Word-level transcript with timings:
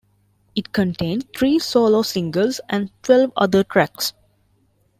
It 0.55 0.73
contained 0.73 1.25
three 1.37 1.59
solo 1.59 2.01
singles 2.01 2.59
and 2.67 2.89
twelve 3.03 3.31
other 3.37 3.63
tracks. 3.63 4.13